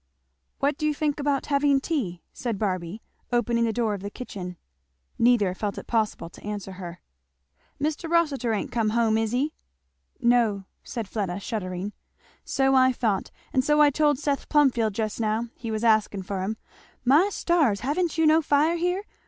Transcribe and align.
"What 0.57 0.79
do 0.79 0.87
you 0.87 0.95
think 0.95 1.19
about 1.19 1.45
having 1.45 1.79
tea?" 1.79 2.23
said 2.33 2.57
Barby 2.57 3.03
opening 3.31 3.65
the 3.65 3.71
door 3.71 3.93
of 3.93 4.01
the 4.01 4.09
kitchen. 4.09 4.57
Neither 5.19 5.53
felt 5.53 5.77
it 5.77 5.85
possible 5.85 6.27
to 6.31 6.43
answer 6.43 6.71
her. 6.71 7.01
"Mr. 7.79 8.09
Rossitur 8.09 8.51
ain't 8.51 8.71
come 8.71 8.89
home, 8.97 9.15
is 9.15 9.31
he?" 9.31 9.53
"No," 10.19 10.63
said 10.83 11.07
Fleda 11.07 11.39
shuddering. 11.39 11.93
"So 12.43 12.73
I 12.73 12.91
thought, 12.91 13.29
and 13.53 13.63
so 13.63 13.79
I 13.79 13.91
told 13.91 14.17
Seth 14.17 14.49
Plumfield 14.49 14.95
just 14.95 15.19
now 15.19 15.49
he 15.55 15.69
was 15.69 15.83
asking 15.83 16.23
for 16.23 16.41
him 16.41 16.57
My 17.05 17.29
stars! 17.31 17.81
ha'n't 17.81 18.17
you 18.17 18.25
no 18.25 18.41
fire 18.41 18.77
here? 18.77 19.03